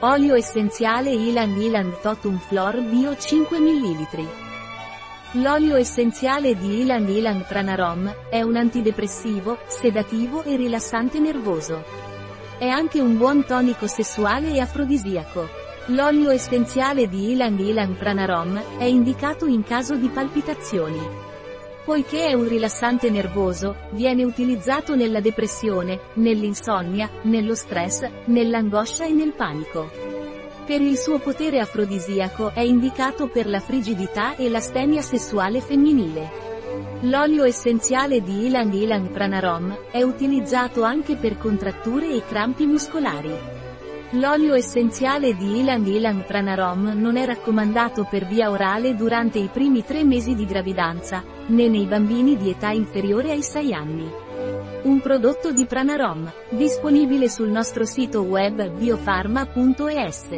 [0.00, 4.28] Olio essenziale Ilang Ilang Totum Flor Bio 5 ml.
[5.40, 11.82] L'olio essenziale di Ilang Ilang Pranarom è un antidepressivo, sedativo e rilassante nervoso.
[12.58, 15.48] È anche un buon tonico sessuale e afrodisiaco.
[15.86, 21.00] L'olio essenziale di Ilang Ilang Pranarom è indicato in caso di palpitazioni.
[21.86, 29.32] Poiché è un rilassante nervoso, viene utilizzato nella depressione, nell'insonnia, nello stress, nell'angoscia e nel
[29.34, 29.88] panico.
[30.66, 36.28] Per il suo potere afrodisiaco è indicato per la frigidità e l'astenia sessuale femminile.
[37.02, 43.32] L'olio essenziale di Ilang Ilang Pranarom è utilizzato anche per contratture e crampi muscolari.
[44.10, 49.84] L'olio essenziale di Ilang Ilang Pranarom non è raccomandato per via orale durante i primi
[49.84, 54.08] tre mesi di gravidanza, né nei bambini di età inferiore ai 6 anni.
[54.84, 60.28] Un prodotto di Pranarom, disponibile sul nostro sito web biofarma.es.